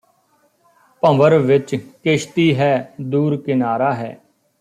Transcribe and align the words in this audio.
ਭੰਵਰ 1.03 1.37
ਵਿੱਚ 1.39 1.75
ਕਿਸ਼ਤੀ 1.75 2.53
ਹੈ 2.55 2.93
ਦੂਰ 3.01 3.37
ਕਿਨਾਰਾ 3.41 3.93
ਹੈ 3.93 4.17